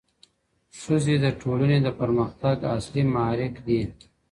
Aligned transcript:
ښځي 0.79 1.15
د 1.23 1.25
ټولني 1.41 1.77
د 1.83 1.87
پرمختګ 1.99 2.57
اصلي 2.75 3.03
محرک 3.13 3.55
دي. 3.67 3.81